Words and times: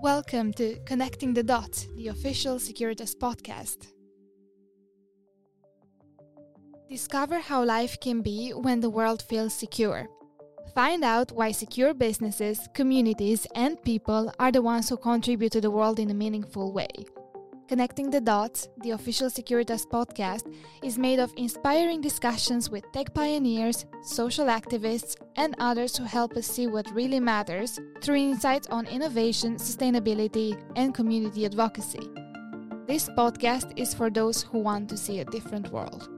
Welcome 0.00 0.52
to 0.52 0.78
Connecting 0.86 1.34
the 1.34 1.42
Dots, 1.42 1.88
the 1.96 2.06
official 2.06 2.58
Securitas 2.58 3.16
podcast. 3.16 3.88
Discover 6.88 7.40
how 7.40 7.64
life 7.64 7.98
can 7.98 8.22
be 8.22 8.50
when 8.50 8.78
the 8.78 8.90
world 8.90 9.20
feels 9.22 9.52
secure. 9.52 10.06
Find 10.72 11.02
out 11.02 11.32
why 11.32 11.50
secure 11.50 11.94
businesses, 11.94 12.68
communities, 12.74 13.44
and 13.56 13.82
people 13.82 14.32
are 14.38 14.52
the 14.52 14.62
ones 14.62 14.88
who 14.88 14.96
contribute 14.96 15.50
to 15.50 15.60
the 15.60 15.70
world 15.72 15.98
in 15.98 16.10
a 16.10 16.14
meaningful 16.14 16.72
way. 16.72 16.86
Connecting 17.68 18.08
the 18.08 18.22
Dots, 18.22 18.66
the 18.78 18.92
official 18.92 19.28
Securitas 19.28 19.86
podcast, 19.86 20.50
is 20.82 20.96
made 20.96 21.18
of 21.18 21.34
inspiring 21.36 22.00
discussions 22.00 22.70
with 22.70 22.90
tech 22.92 23.12
pioneers, 23.12 23.84
social 24.02 24.46
activists, 24.46 25.16
and 25.36 25.54
others 25.58 25.94
who 25.94 26.04
help 26.04 26.32
us 26.32 26.46
see 26.46 26.66
what 26.66 26.90
really 26.94 27.20
matters 27.20 27.78
through 28.00 28.16
insights 28.16 28.68
on 28.68 28.86
innovation, 28.86 29.56
sustainability, 29.56 30.58
and 30.76 30.94
community 30.94 31.44
advocacy. 31.44 32.08
This 32.86 33.10
podcast 33.10 33.78
is 33.78 33.92
for 33.92 34.08
those 34.08 34.42
who 34.42 34.60
want 34.60 34.88
to 34.88 34.96
see 34.96 35.20
a 35.20 35.26
different 35.26 35.70
world. 35.70 36.17